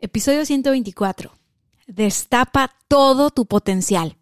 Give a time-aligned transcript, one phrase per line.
[0.00, 1.32] Episodio 124.
[1.88, 4.16] Destapa todo tu potencial.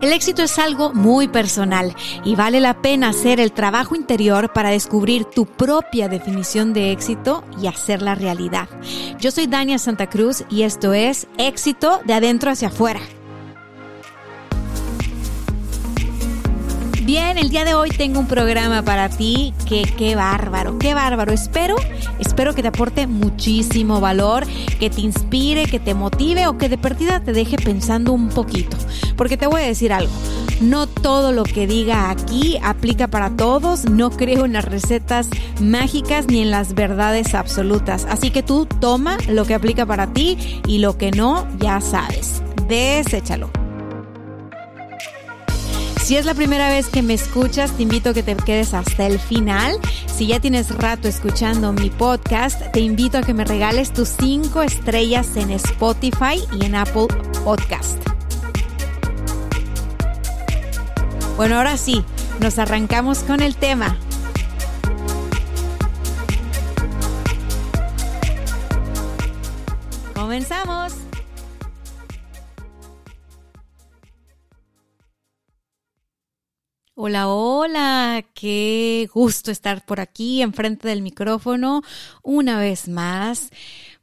[0.00, 1.92] El éxito es algo muy personal
[2.24, 7.42] y vale la pena hacer el trabajo interior para descubrir tu propia definición de éxito
[7.60, 8.68] y hacerla realidad.
[9.18, 13.00] Yo soy Dania Santa Cruz y esto es Éxito de adentro hacia afuera.
[17.14, 21.32] Bien, el día de hoy tengo un programa para ti que qué bárbaro, qué bárbaro.
[21.32, 21.76] Espero,
[22.18, 24.44] espero que te aporte muchísimo valor,
[24.80, 28.76] que te inspire, que te motive o que de perdida te deje pensando un poquito.
[29.16, 30.10] Porque te voy a decir algo,
[30.60, 35.28] no todo lo que diga aquí aplica para todos, no creo en las recetas
[35.60, 38.08] mágicas ni en las verdades absolutas.
[38.10, 42.42] Así que tú toma lo que aplica para ti y lo que no, ya sabes.
[42.66, 43.63] Deséchalo.
[46.04, 49.06] Si es la primera vez que me escuchas, te invito a que te quedes hasta
[49.06, 49.78] el final.
[50.04, 54.60] Si ya tienes rato escuchando mi podcast, te invito a que me regales tus cinco
[54.60, 57.06] estrellas en Spotify y en Apple
[57.42, 57.96] Podcast.
[61.38, 62.04] Bueno, ahora sí,
[62.38, 63.96] nos arrancamos con el tema.
[70.14, 71.03] Comenzamos.
[77.06, 81.82] Hola, hola, qué gusto estar por aquí enfrente del micrófono
[82.22, 83.50] una vez más.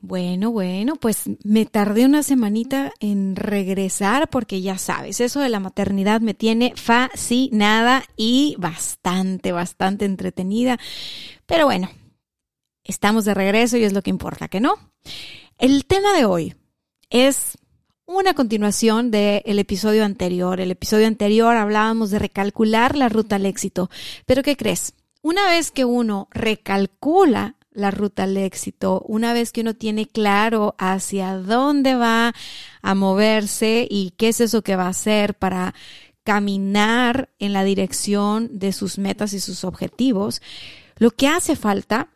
[0.02, 5.59] Bueno, bueno, pues me tardé una semanita en regresar porque ya sabes, eso de la
[5.59, 10.78] maternidad me tiene fascinada y bastante, bastante entretenida.
[11.48, 11.90] Pero bueno,
[12.84, 14.75] estamos de regreso y es lo que importa, ¿que no?
[15.58, 16.54] El tema de hoy
[17.09, 17.58] es
[18.06, 20.59] una continuación del episodio anterior.
[20.59, 23.89] El episodio anterior hablábamos de recalcular la ruta al éxito.
[24.25, 24.94] Pero ¿qué crees?
[25.22, 30.75] Una vez que uno recalcula la ruta al éxito, una vez que uno tiene claro
[30.78, 32.34] hacia dónde va
[32.81, 35.73] a moverse y qué es eso que va a hacer para
[36.23, 40.41] caminar en la dirección de sus metas y sus objetivos,
[40.97, 42.09] lo que hace falta,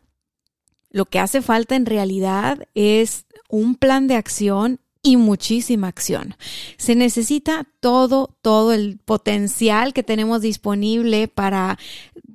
[0.90, 6.34] lo que hace falta en realidad es un plan de acción y muchísima acción.
[6.78, 11.78] Se necesita todo, todo el potencial que tenemos disponible para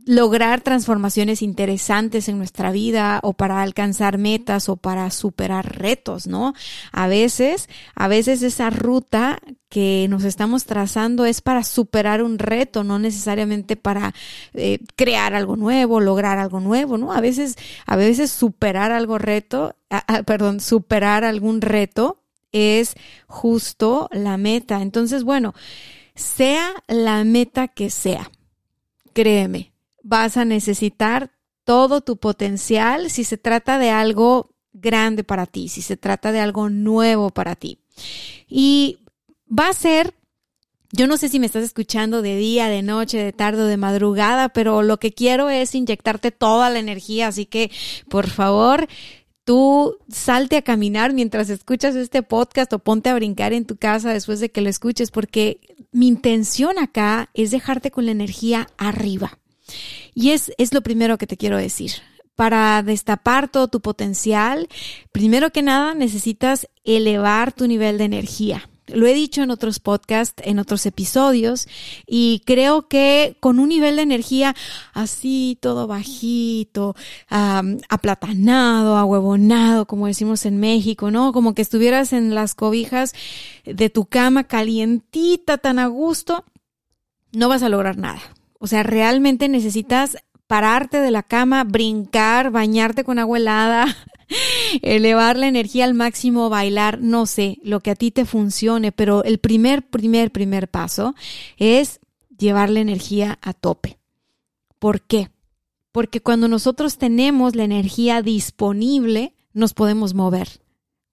[0.05, 6.53] lograr transformaciones interesantes en nuestra vida o para alcanzar metas o para superar retos, ¿no?
[6.93, 12.85] A veces, a veces esa ruta que nos estamos trazando es para superar un reto,
[12.85, 14.13] no necesariamente para
[14.53, 17.11] eh, crear algo nuevo, lograr algo nuevo, ¿no?
[17.11, 19.75] A veces, a veces superar algo reto,
[20.25, 22.20] perdón, superar algún reto
[22.51, 22.95] es
[23.27, 24.81] justo la meta.
[24.81, 25.53] Entonces, bueno,
[26.15, 28.31] sea la meta que sea,
[29.13, 29.73] créeme,
[30.03, 31.31] vas a necesitar
[31.63, 36.39] todo tu potencial si se trata de algo grande para ti, si se trata de
[36.39, 37.79] algo nuevo para ti.
[38.47, 38.99] Y
[39.47, 40.13] va a ser
[40.93, 43.77] yo no sé si me estás escuchando de día, de noche, de tarde o de
[43.77, 47.71] madrugada, pero lo que quiero es inyectarte toda la energía, así que
[48.09, 48.87] por favor,
[49.43, 54.13] tú salte a caminar mientras escuchas este podcast o ponte a brincar en tu casa
[54.13, 55.59] después de que lo escuches, porque
[55.91, 59.39] mi intención acá es dejarte con la energía arriba.
[60.13, 61.91] Y es, es lo primero que te quiero decir.
[62.35, 64.67] Para destapar todo tu potencial,
[65.11, 68.70] primero que nada necesitas elevar tu nivel de energía.
[68.93, 71.67] Lo he dicho en otros podcasts, en otros episodios,
[72.05, 74.55] y creo que con un nivel de energía
[74.93, 76.95] así, todo bajito,
[77.29, 81.33] aplatanado, ahuevonado, como decimos en México, ¿no?
[81.33, 83.13] Como que estuvieras en las cobijas
[83.65, 86.45] de tu cama calientita, tan a gusto,
[87.31, 88.21] no vas a lograr nada.
[88.59, 90.17] O sea, realmente necesitas
[90.47, 93.95] pararte de la cama, brincar, bañarte con agua helada,
[94.81, 99.23] elevar la energía al máximo, bailar, no sé, lo que a ti te funcione, pero
[99.23, 101.15] el primer, primer, primer paso
[101.57, 101.99] es
[102.37, 103.99] llevar la energía a tope.
[104.79, 105.29] ¿Por qué?
[105.91, 110.60] Porque cuando nosotros tenemos la energía disponible, nos podemos mover.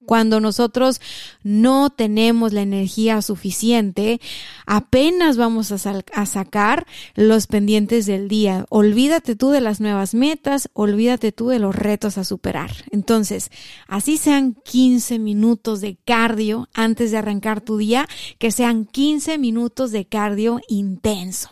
[0.09, 1.03] Cuando nosotros
[1.43, 4.23] no tenemos la energía suficiente,
[4.65, 8.65] apenas vamos a, sacar los pendientes del día.
[8.71, 12.71] Olvídate tú de las nuevas metas, olvídate tú de los retos a superar.
[12.91, 13.51] Entonces,
[13.87, 18.09] así sean 15 minutos de cardio antes de arrancar tu día,
[18.39, 21.51] que sean 15 minutos de cardio intenso.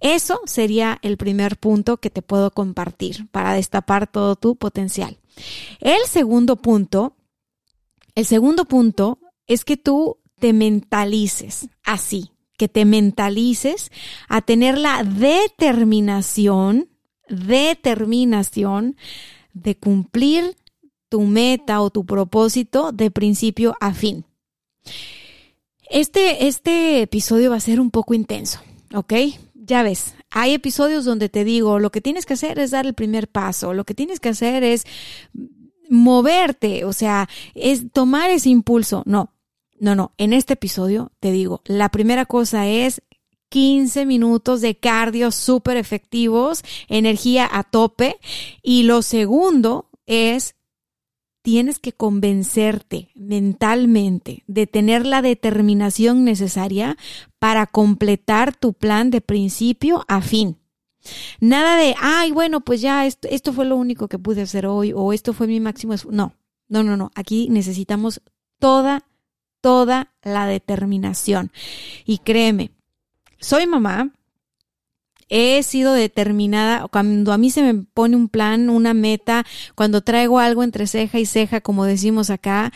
[0.00, 5.16] Eso sería el primer punto que te puedo compartir para destapar todo tu potencial.
[5.80, 7.15] El segundo punto
[8.16, 13.92] el segundo punto es que tú te mentalices así, que te mentalices
[14.28, 16.88] a tener la determinación,
[17.28, 18.96] determinación
[19.52, 20.56] de cumplir
[21.08, 24.24] tu meta o tu propósito de principio a fin.
[25.88, 28.60] Este, este episodio va a ser un poco intenso,
[28.94, 29.12] ¿ok?
[29.54, 32.94] Ya ves, hay episodios donde te digo, lo que tienes que hacer es dar el
[32.94, 34.84] primer paso, lo que tienes que hacer es
[35.90, 39.02] moverte, o sea, es tomar ese impulso.
[39.06, 39.32] No,
[39.78, 40.12] no, no.
[40.18, 43.02] En este episodio te digo, la primera cosa es
[43.50, 48.18] 15 minutos de cardio súper efectivos, energía a tope.
[48.62, 50.56] Y lo segundo es,
[51.42, 56.96] tienes que convencerte mentalmente de tener la determinación necesaria
[57.38, 60.58] para completar tu plan de principio a fin.
[61.40, 64.92] Nada de, ay, bueno, pues ya esto, esto fue lo único que pude hacer hoy
[64.94, 65.94] o esto fue mi máximo.
[66.10, 66.34] No,
[66.68, 67.10] no, no, no.
[67.14, 68.20] Aquí necesitamos
[68.58, 69.04] toda,
[69.60, 71.52] toda la determinación.
[72.04, 72.70] Y créeme,
[73.38, 74.12] soy mamá,
[75.28, 79.44] he sido determinada, cuando a mí se me pone un plan, una meta,
[79.74, 82.72] cuando traigo algo entre ceja y ceja, como decimos acá,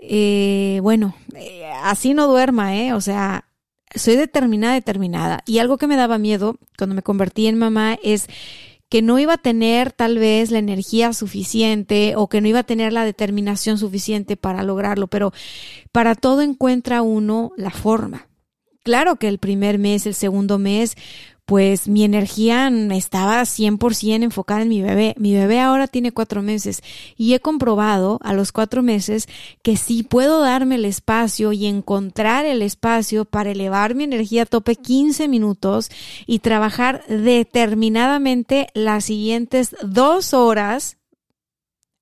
[0.00, 2.92] eh, bueno, eh, así no duerma, ¿eh?
[2.92, 3.47] O sea,
[3.94, 5.42] soy determinada, determinada.
[5.46, 8.28] Y algo que me daba miedo cuando me convertí en mamá es
[8.88, 12.64] que no iba a tener tal vez la energía suficiente o que no iba a
[12.64, 15.32] tener la determinación suficiente para lograrlo, pero
[15.92, 18.28] para todo encuentra uno la forma.
[18.82, 20.96] Claro que el primer mes, el segundo mes,
[21.48, 25.14] pues mi energía estaba 100% enfocada en mi bebé.
[25.16, 26.82] Mi bebé ahora tiene cuatro meses
[27.16, 29.30] y he comprobado a los cuatro meses
[29.62, 34.44] que sí puedo darme el espacio y encontrar el espacio para elevar mi energía a
[34.44, 35.88] tope 15 minutos
[36.26, 40.98] y trabajar determinadamente las siguientes dos horas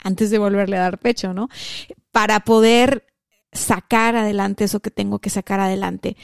[0.03, 1.49] antes de volverle a dar pecho, ¿no?
[2.11, 3.07] Para poder
[3.53, 6.17] sacar adelante eso que tengo que sacar adelante.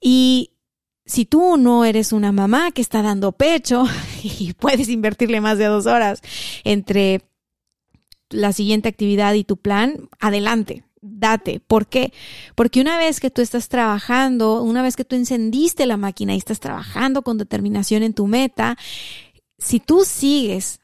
[0.00, 0.53] Y
[1.06, 3.84] si tú no eres una mamá que está dando pecho
[4.22, 6.20] y puedes invertirle más de dos horas
[6.64, 7.22] entre
[8.30, 11.60] la siguiente actividad y tu plan, adelante, date.
[11.60, 12.12] ¿Por qué?
[12.54, 16.38] Porque una vez que tú estás trabajando, una vez que tú encendiste la máquina y
[16.38, 18.76] estás trabajando con determinación en tu meta,
[19.58, 20.80] si tú sigues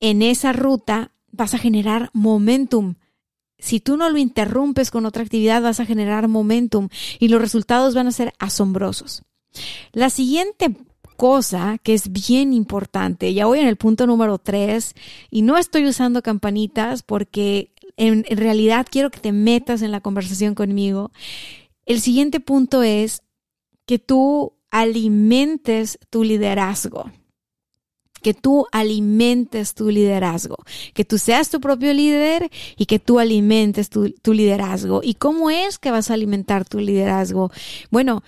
[0.00, 2.94] en esa ruta, vas a generar momentum.
[3.58, 6.88] Si tú no lo interrumpes con otra actividad, vas a generar momentum
[7.18, 9.22] y los resultados van a ser asombrosos.
[9.92, 10.76] La siguiente
[11.16, 14.94] cosa que es bien importante, ya voy en el punto número tres
[15.30, 20.54] y no estoy usando campanitas porque en, realidad quiero que te metas en la conversación
[20.54, 21.10] conmigo.
[21.84, 23.22] El siguiente punto es
[23.84, 27.10] que tú alimentes tu liderazgo
[28.22, 30.56] que tú alimentes tu liderazgo,
[30.92, 35.00] que tú seas tu propio líder y que tú alimentes tu, tu, liderazgo.
[35.02, 37.50] ¿Y cómo es que vas a alimentar tu liderazgo?
[37.90, 38.22] Bueno,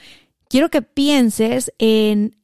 [0.52, 2.36] quiero que pienses en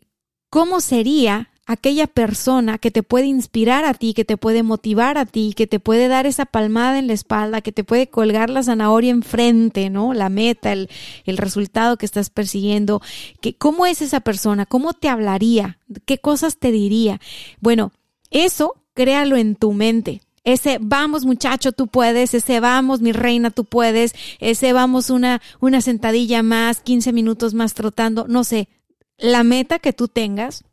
[0.49, 5.27] cómo sería aquella persona que te puede inspirar a ti, que te puede motivar a
[5.27, 8.63] ti, que te puede dar esa palmada en la espalda, que te puede colgar la
[8.63, 10.15] zanahoria enfrente, ¿no?
[10.15, 10.89] La meta, el,
[11.27, 13.03] resultado que estás persiguiendo.
[13.43, 14.65] Que, ¿Cómo es esa persona?
[14.65, 15.79] ¿Cómo te hablaría?
[16.07, 17.21] ¿Qué cosas te diría?
[17.61, 17.93] Bueno,
[18.31, 20.23] eso créalo en tu mente.
[20.49, 25.83] Ese vamos muchacho, tú puedes, ese vamos mi reina, tú puedes, ese vamos una, una
[25.83, 28.71] sentadilla más, 15 minutos más trotando, no sé.
[29.19, 30.65] La meta que tú tengas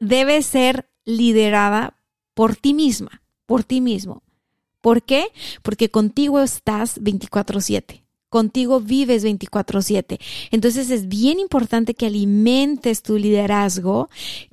[0.00, 1.96] debe ser liderada
[2.34, 4.24] por ti misma, por ti mismo.
[4.80, 5.28] ¿Por qué?
[5.62, 10.18] Porque contigo estás 24/7 contigo vives 24/7.
[10.50, 14.08] Entonces es bien importante que alimentes tu liderazgo,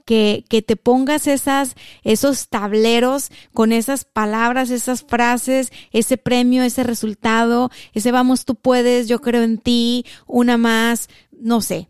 [0.06, 6.84] que, que, te pongas esas, esos tableros con esas palabras, esas frases, ese premio, ese
[6.84, 11.88] resultado, ese vamos, tú puedes, yo creo en ti, una más, no sé,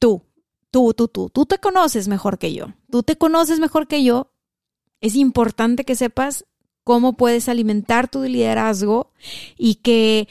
[0.00, 0.22] tú,
[0.72, 4.32] tú, tú, tú, tú te conoces mejor que yo, tú te conoces mejor que yo.
[5.00, 6.44] Es importante que sepas
[6.82, 9.12] cómo puedes alimentar tu liderazgo
[9.56, 10.28] y que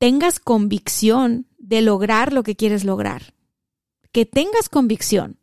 [0.00, 3.34] tengas convicción de lograr lo que quieres lograr.
[4.12, 5.38] Que tengas convicción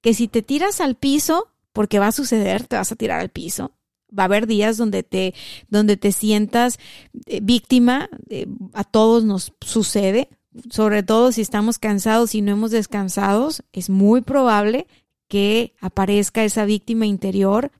[0.00, 3.28] que si te tiras al piso, porque va a suceder, te vas a tirar al
[3.28, 3.72] piso,
[4.10, 5.34] Va a haber días donde te,
[5.68, 6.78] donde te sientas
[7.26, 10.30] eh, víctima, eh, a todos nos sucede,
[10.70, 14.86] sobre todo si estamos cansados y no hemos descansado, es muy probable
[15.28, 17.70] que aparezca esa víctima interior.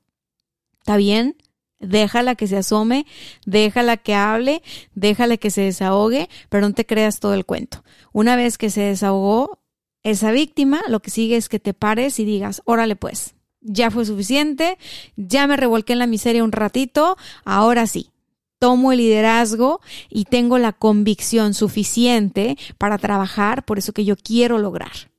[0.80, 1.34] ¿Está bien?
[1.80, 3.06] Déjala que se asome,
[3.46, 4.62] déjala que hable,
[4.94, 7.84] déjala que se desahogue, pero no te creas todo el cuento.
[8.12, 9.60] Una vez que se desahogó
[10.02, 14.04] esa víctima, lo que sigue es que te pares y digas, órale pues, ya fue
[14.04, 14.78] suficiente,
[15.16, 18.10] ya me revolqué en la miseria un ratito, ahora sí,
[18.58, 24.58] tomo el liderazgo y tengo la convicción suficiente para trabajar por eso que yo quiero
[24.58, 25.10] lograr.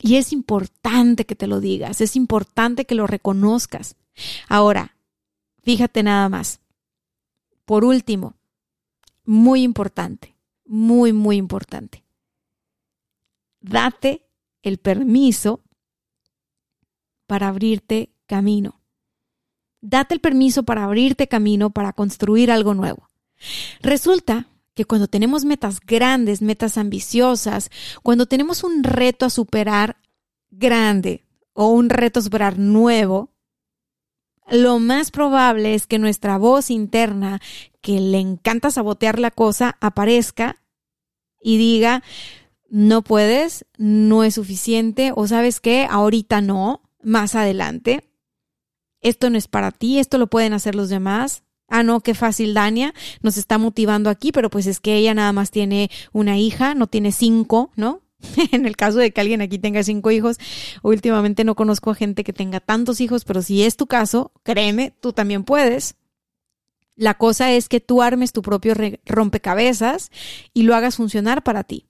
[0.00, 3.96] Y es importante que te lo digas, es importante que lo reconozcas.
[4.48, 4.96] Ahora,
[5.62, 6.60] fíjate nada más.
[7.64, 8.34] Por último,
[9.24, 12.04] muy importante, muy, muy importante.
[13.60, 14.26] Date
[14.62, 15.62] el permiso
[17.26, 18.80] para abrirte camino.
[19.80, 23.08] Date el permiso para abrirte camino para construir algo nuevo.
[23.80, 27.70] Resulta que cuando tenemos metas grandes, metas ambiciosas,
[28.02, 29.96] cuando tenemos un reto a superar
[30.50, 33.30] grande o un reto a superar nuevo,
[34.50, 37.40] lo más probable es que nuestra voz interna,
[37.80, 40.56] que le encanta sabotear la cosa, aparezca
[41.40, 42.02] y diga,
[42.68, 48.04] no puedes, no es suficiente, o sabes qué, ahorita no, más adelante.
[49.00, 51.42] Esto no es para ti, esto lo pueden hacer los demás.
[51.68, 52.92] Ah, no, qué fácil, Dania
[53.22, 56.88] nos está motivando aquí, pero pues es que ella nada más tiene una hija, no
[56.88, 58.02] tiene cinco, ¿no?
[58.52, 60.38] en el caso de que alguien aquí tenga cinco hijos,
[60.82, 64.92] últimamente no conozco a gente que tenga tantos hijos, pero si es tu caso, créeme,
[65.00, 65.96] tú también puedes.
[66.96, 68.74] La cosa es que tú armes tu propio
[69.06, 70.10] rompecabezas
[70.52, 71.86] y lo hagas funcionar para ti.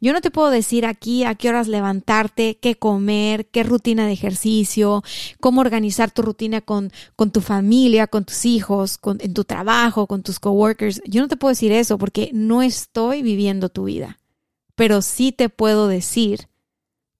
[0.00, 4.12] Yo no te puedo decir aquí a qué horas levantarte, qué comer, qué rutina de
[4.12, 5.02] ejercicio,
[5.40, 10.06] cómo organizar tu rutina con, con tu familia, con tus hijos, con, en tu trabajo,
[10.06, 11.00] con tus coworkers.
[11.06, 14.18] Yo no te puedo decir eso porque no estoy viviendo tu vida.
[14.74, 16.48] Pero sí te puedo decir,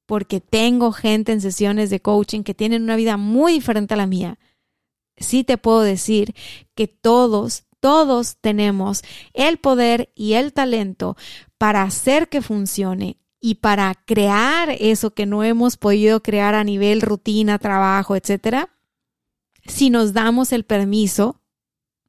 [0.07, 4.07] porque tengo gente en sesiones de coaching que tienen una vida muy diferente a la
[4.07, 4.39] mía,
[5.17, 6.35] sí te puedo decir
[6.75, 9.03] que todos todos tenemos
[9.35, 11.19] el poder y el talento
[11.59, 17.03] para hacer que funcione y para crear eso que no hemos podido crear a nivel
[17.03, 18.71] rutina, trabajo, etcétera,
[19.67, 21.43] si nos damos el permiso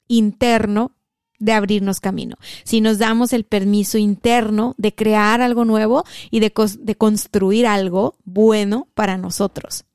[0.08, 0.95] interno
[1.40, 6.54] de abrirnos camino, si nos damos el permiso interno de crear algo nuevo y de,
[6.80, 9.86] de construir algo bueno para nosotros.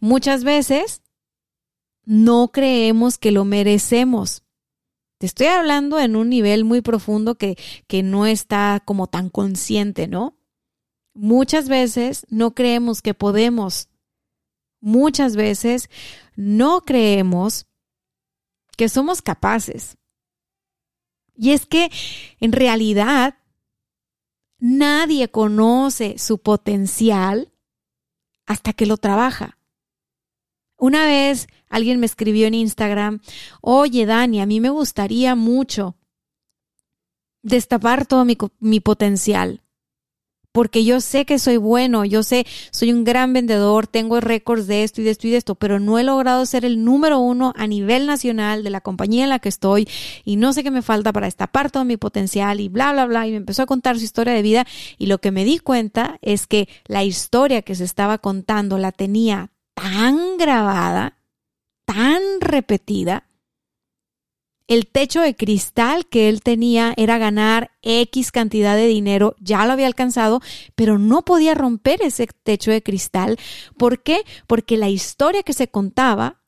[0.00, 1.02] Muchas veces
[2.04, 4.44] no creemos que lo merecemos.
[5.18, 10.06] Te estoy hablando en un nivel muy profundo que, que no está como tan consciente,
[10.06, 10.38] ¿no?
[11.14, 13.88] Muchas veces no creemos que podemos.
[14.80, 15.88] Muchas veces
[16.36, 17.65] no creemos
[18.76, 19.96] que somos capaces.
[21.34, 21.90] Y es que
[22.40, 23.38] en realidad
[24.58, 27.52] nadie conoce su potencial
[28.46, 29.58] hasta que lo trabaja.
[30.78, 33.20] Una vez alguien me escribió en Instagram,
[33.60, 35.96] oye Dani, a mí me gustaría mucho
[37.42, 39.62] destapar todo mi, mi, potencial,
[40.56, 44.84] porque yo sé que soy bueno, yo sé, soy un gran vendedor, tengo récords de
[44.84, 47.52] esto y de esto y de esto, pero no he logrado ser el número uno
[47.58, 49.86] a nivel nacional de la compañía en la que estoy
[50.24, 53.26] y no sé qué me falta para destapar todo mi potencial y bla, bla, bla.
[53.26, 56.16] Y me empezó a contar su historia de vida y lo que me di cuenta
[56.22, 61.18] es que la historia que se estaba contando la tenía tan grabada,
[61.84, 63.28] tan repetida.
[64.68, 69.72] El techo de cristal que él tenía era ganar X cantidad de dinero, ya lo
[69.72, 70.40] había alcanzado,
[70.74, 73.38] pero no podía romper ese techo de cristal.
[73.78, 74.24] ¿Por qué?
[74.48, 76.42] Porque la historia que se contaba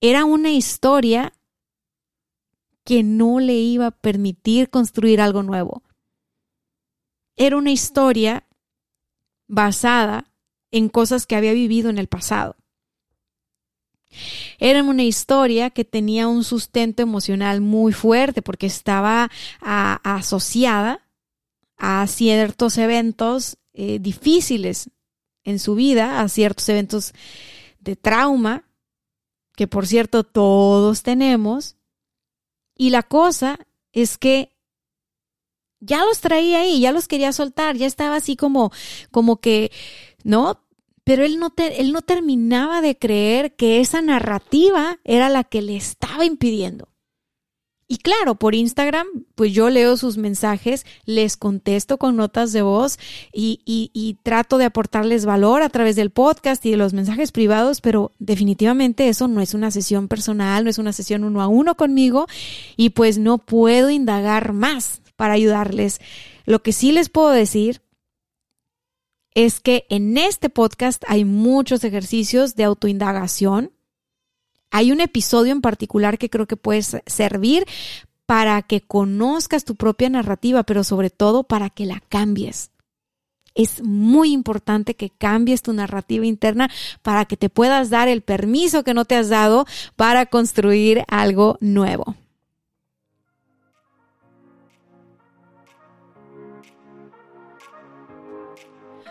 [0.00, 1.32] era una historia
[2.84, 5.82] que no le iba a permitir construir algo nuevo.
[7.36, 8.46] Era una historia
[9.48, 10.32] basada
[10.70, 12.56] en cosas que había vivido en el pasado.
[14.58, 21.06] Era una historia que tenía un sustento emocional muy fuerte porque estaba asociada
[21.76, 24.90] a ciertos eventos eh, difíciles
[25.44, 27.12] en su vida, a ciertos eventos
[27.78, 28.64] de trauma,
[29.54, 31.76] que por cierto todos tenemos.
[32.76, 33.58] Y la cosa
[33.92, 34.52] es que
[35.80, 38.72] ya los traía ahí, ya los quería soltar, ya estaba así como,
[39.10, 39.70] como que
[40.24, 40.60] ¿no?
[41.08, 45.74] Pero él no, él no terminaba de creer que esa narrativa era la que le
[45.74, 46.90] estaba impidiendo.
[47.86, 52.98] Y claro, por Instagram, pues yo leo sus mensajes, les contesto con notas de voz
[53.32, 57.80] y, y, trato de aportarles valor a través del podcast y de los mensajes privados,
[57.80, 61.74] pero definitivamente eso no es una sesión personal, no es una sesión uno a uno
[61.74, 62.26] conmigo
[62.76, 66.02] y pues no puedo indagar más para ayudarles.
[66.44, 67.80] Lo que sí les puedo decir
[69.44, 73.72] es que en este podcast hay muchos ejercicios de autoindagación
[74.70, 77.64] hay un episodio en particular que creo que puede servir
[78.26, 82.70] para que conozcas tu propia narrativa, pero sobre todo para que la cambies.
[83.54, 86.70] Es muy importante que cambies tu narrativa interna
[87.02, 89.66] para que te puedas dar el permiso que no te has dado
[89.96, 92.14] para construir algo nuevo.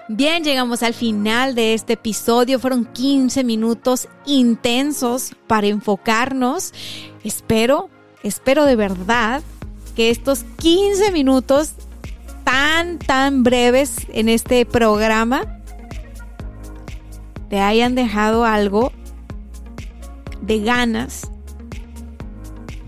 [0.10, 2.60] Bien, llegamos al final de este episodio.
[2.60, 6.74] Fueron 15 minutos intensos para enfocarnos.
[7.26, 7.90] Espero,
[8.24, 9.44] espero de verdad
[9.98, 11.74] que estos 15 minutos
[12.46, 15.60] tan, tan breves en este programa
[17.50, 18.94] te hayan dejado algo
[20.42, 21.30] de ganas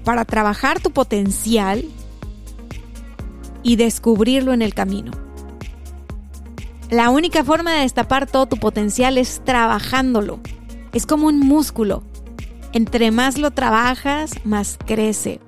[0.05, 1.83] para trabajar tu potencial
[3.61, 5.28] y descubrirlo en el camino.
[6.89, 10.39] La única forma de destapar todo tu potencial es trabajándolo.
[10.91, 12.01] Es como un músculo.
[12.73, 15.39] Entre más lo trabajas, más crece,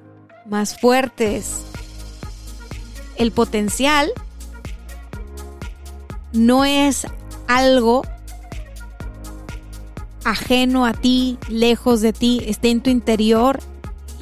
[0.45, 1.63] más fuertes.
[3.15, 4.11] El potencial
[6.31, 7.07] no es
[7.47, 8.03] algo
[10.23, 13.59] ajeno a ti, lejos de ti, está en tu interior.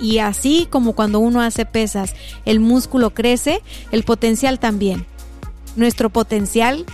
[0.02, 3.62] Y así como cuando uno hace pesas, el músculo crece,
[3.92, 5.06] el potencial también.
[5.76, 6.86] Nuestro potencial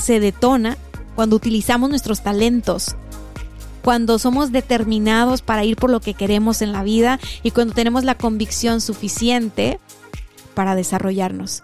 [0.00, 0.76] se detona
[1.14, 2.96] cuando utilizamos nuestros talentos,
[3.82, 8.04] cuando somos determinados para ir por lo que queremos en la vida y cuando tenemos
[8.04, 9.78] la convicción suficiente
[10.54, 11.62] para desarrollarnos.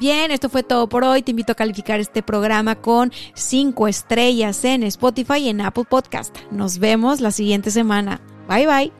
[0.00, 1.20] Bien, esto fue todo por hoy.
[1.20, 6.34] Te invito a calificar este programa con 5 estrellas en Spotify y en Apple Podcast.
[6.50, 8.22] Nos vemos la siguiente semana.
[8.48, 8.99] Bye bye.